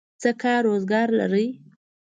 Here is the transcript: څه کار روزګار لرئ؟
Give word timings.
څه 0.21 0.29
کار 0.41 0.61
روزګار 0.67 1.07
لرئ؟ 1.19 1.47